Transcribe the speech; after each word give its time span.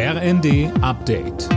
RND 0.00 0.70
Update. 0.80 1.48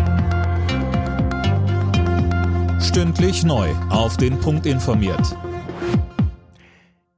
Stündlich 2.81 3.43
neu. 3.43 3.69
Auf 3.91 4.17
den 4.17 4.39
Punkt 4.39 4.65
informiert. 4.65 5.37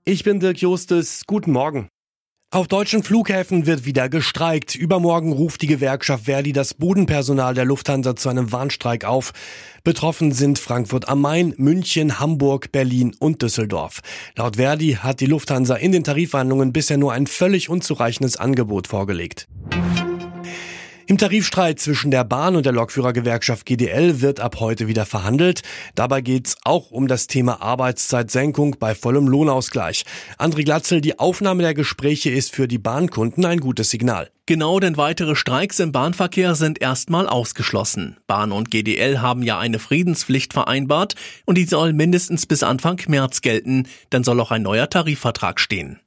Ich 0.04 0.25
bin 0.25 0.41
Dirk 0.41 0.57
Justes. 0.57 1.23
Guten 1.25 1.54
Morgen. 1.54 1.88
Auf 2.51 2.67
deutschen 2.67 3.04
Flughäfen 3.04 3.65
wird 3.65 3.86
wieder 3.86 4.09
gestreikt. 4.09 4.75
Übermorgen 4.75 5.31
ruft 5.31 5.62
die 5.62 5.67
Gewerkschaft 5.67 6.25
Verdi 6.25 6.51
das 6.51 6.73
Bodenpersonal 6.73 7.53
der 7.53 7.63
Lufthansa 7.63 8.17
zu 8.17 8.28
einem 8.28 8.51
Warnstreik 8.51 9.05
auf. 9.05 9.31
Betroffen 9.85 10.33
sind 10.33 10.60
Frankfurt 10.60 11.08
am 11.08 11.21
Main, 11.21 11.53
München, 11.55 12.19
Hamburg, 12.19 12.74
Berlin 12.74 13.15
und 13.17 13.42
Düsseldorf. 13.42 14.01
Laut 14.35 14.58
Verdi 14.58 14.97
hat 15.01 15.21
die 15.21 15.28
Lufthansa 15.28 15.76
in 15.76 15.94
den 15.94 16.03
Tarifverhandlungen 16.03 16.73
bisher 16.73 16.98
nur 16.98 17.13
ein 17.13 17.27
völlig 17.27 17.70
unzureichendes 17.70 18.35
Angebot 18.35 18.90
vorgelegt. 18.90 19.48
Im 21.05 21.17
Tarifstreit 21.17 21.80
zwischen 21.80 22.12
der 22.12 22.23
Bahn 22.23 22.55
und 22.55 22.66
der 22.66 22.72
Lokführergewerkschaft 22.72 23.66
GDL 23.66 24.22
wird 24.22 24.40
ab 24.40 24.62
heute 24.62 24.88
wieder 24.88 25.05
verhandelt. 25.05 25.62
Dabei 25.96 26.22
geht 26.22 26.48
es 26.48 26.58
auch 26.64 26.91
um 26.91 27.08
das 27.08 27.27
Thema 27.27 27.62
Arbeitszeitsenkung 27.62 28.77
bei 28.80 28.96
vollem 28.96 29.27
Lohnausgleich. 29.27 30.05
André 30.40 30.63
Glatzel, 30.63 31.02
die 31.02 31.20
Aufnahme 31.20 31.62
der 31.62 31.74
Gespräche 31.74 32.30
ist 32.30 32.55
für 32.55 32.70
die 32.70 32.77
Bahnkunden 32.77 33.44
ein 33.46 33.60
gutes 33.60 33.90
Signal. 33.90 34.33
Genau, 34.46 34.82
denn 34.82 34.98
weitere 34.98 35.38
Streiks 35.38 35.80
im 35.80 35.94
Bahnverkehr 35.94 36.56
sind 36.56 36.82
erstmal 36.82 37.30
ausgeschlossen. 37.30 38.18
Bahn 38.28 38.52
und 38.52 38.72
GDL 38.72 39.22
haben 39.22 39.42
ja 39.42 39.58
eine 39.58 39.80
Friedenspflicht 39.80 40.52
vereinbart 40.52 41.16
und 41.46 41.58
die 41.58 41.64
soll 41.64 41.94
mindestens 41.94 42.46
bis 42.46 42.62
Anfang 42.62 43.00
März 43.08 43.40
gelten, 43.40 43.88
dann 44.10 44.26
soll 44.26 44.42
auch 44.42 44.52
ein 44.52 44.64
neuer 44.64 44.90
Tarifvertrag 44.90 45.62
stehen. 45.62 46.02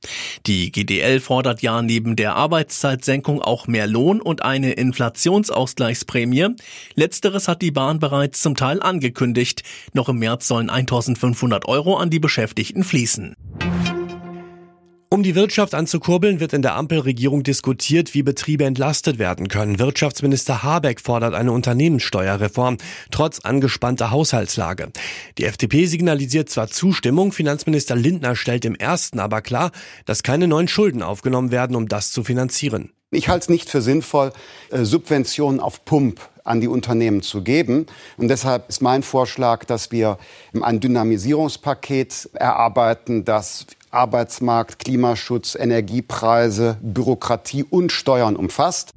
Die 0.47 0.71
GDL 0.71 1.21
fordert 1.21 1.63
ja 1.63 1.81
neben 1.81 2.15
der 2.15 2.37
Arbeitszeitsenkung 2.37 3.41
auch 3.41 3.69
mehr 3.69 3.87
Lohn 3.87 4.21
und 4.21 4.43
eine 4.43 4.73
Inflationsausgleichsprämie. 4.73 6.49
Letzteres 6.95 7.49
hat 7.49 7.63
die 7.63 7.71
Bahn 7.71 8.01
bereits 8.01 8.43
zum 8.43 8.55
Teil 8.55 8.83
angekündigt. 8.83 9.63
Noch 9.95 10.11
im 10.11 10.19
März 10.19 10.47
sollen 10.47 10.69
1500 10.69 11.67
Euro 11.67 11.97
an 11.97 12.11
die 12.11 12.21
Beschäftigten 12.21 12.85
fließen. 12.85 13.35
Um 15.09 15.23
die 15.23 15.37
Wirtschaft 15.37 15.73
anzukurbeln, 15.73 16.41
wird 16.41 16.53
in 16.53 16.63
der 16.63 16.75
Ampelregierung 16.75 17.45
diskutiert, 17.45 18.13
wie 18.15 18.25
Betriebe 18.25 18.65
entlastet 18.65 19.21
werden 19.21 19.47
können. 19.47 19.79
Wirtschaftsminister 19.79 20.65
Habeck 20.65 21.01
fordert 21.01 21.33
eine 21.33 21.53
Unternehmenssteuerreform, 21.53 22.79
trotz 23.13 23.39
angespannter 23.39 24.11
Haushaltslage. 24.11 24.91
Die 25.39 25.45
FDP 25.45 25.87
signalisiert 25.87 26.51
zwar 26.51 26.67
Zustimmung, 26.67 27.31
Finanzminister 27.31 27.95
Lindner 27.95 28.35
stellt 28.35 28.65
im 28.65 28.75
ersten 28.75 29.21
aber 29.21 29.43
klar, 29.43 29.71
dass 30.07 30.25
keine 30.25 30.49
neuen 30.49 30.67
Schulden 30.67 31.05
aufgenommen 31.05 31.53
werden, 31.53 31.77
um 31.77 31.87
das 31.87 32.11
zu 32.11 32.25
finanzieren. 32.25 32.91
Ich 33.13 33.29
halte 33.29 33.45
es 33.45 33.49
nicht 33.49 33.71
für 33.71 33.83
sinnvoll, 33.83 34.33
äh, 34.71 34.83
Subventionen 34.83 35.61
auf 35.61 35.85
Pump 35.85 36.21
an 36.43 36.61
die 36.61 36.69
Unternehmen 36.69 37.23
zu 37.23 37.43
geben. 37.43 37.87
Und 38.17 38.29
deshalb 38.29 38.69
ist 38.69 38.83
mein 38.83 39.05
Vorschlag, 39.05 39.65
dass 39.65 39.93
wir 39.93 40.19
ein 40.61 40.81
Dynamisierungspaket 40.81 42.31
erarbeiten, 42.35 43.25
das 43.25 43.67
Arbeitsmarkt, 43.97 44.79
Klimaschutz, 44.79 45.57
Energiepreise, 45.59 46.77
Bürokratie 46.83 47.65
und 47.65 47.91
Steuern 47.93 48.37
umfasst. 48.37 48.93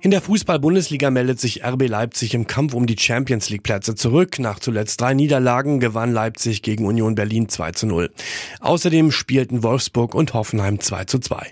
In 0.00 0.12
der 0.12 0.20
Fußball-Bundesliga 0.20 1.10
meldet 1.10 1.40
sich 1.40 1.64
RB 1.64 1.88
Leipzig 1.88 2.32
im 2.34 2.46
Kampf 2.46 2.74
um 2.74 2.86
die 2.86 2.96
Champions 2.96 3.50
League-Plätze 3.50 3.96
zurück. 3.96 4.38
Nach 4.38 4.60
zuletzt 4.60 5.00
drei 5.00 5.14
Niederlagen 5.14 5.80
gewann 5.80 6.12
Leipzig 6.12 6.62
gegen 6.62 6.86
Union 6.86 7.16
Berlin 7.16 7.48
2 7.48 7.72
zu 7.72 7.86
0. 7.88 8.12
Außerdem 8.60 9.10
spielten 9.10 9.64
Wolfsburg 9.64 10.14
und 10.14 10.32
Hoffenheim 10.32 10.78
2 10.78 11.04
zu 11.06 11.18
2. 11.18 11.50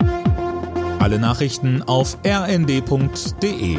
Alle 1.00 1.18
Nachrichten 1.18 1.82
auf 1.82 2.16
rnd.de 2.24 3.78